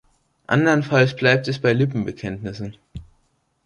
Andernfalls 0.47 1.15
bleibt 1.15 1.47
es 1.47 1.59
bei 1.59 1.73
Lippenbekenntnissen. 1.73 2.75